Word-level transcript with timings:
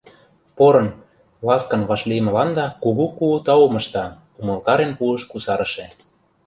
Порын, 0.57 0.87
ласкан 1.47 1.81
вашлиймыланда 1.89 2.65
кугу-кугу 2.83 3.37
таум 3.45 3.73
ышта,— 3.81 4.05
умылтарен 4.39 4.91
пуыш 4.97 5.21
кусарыше. 5.31 5.85